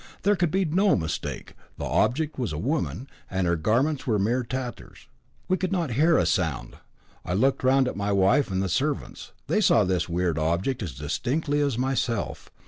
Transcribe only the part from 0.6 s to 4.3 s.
no mistake the object was a woman, and her garments were